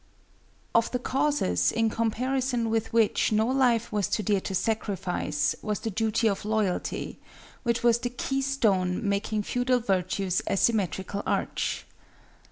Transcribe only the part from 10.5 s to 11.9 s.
symmetrical arch.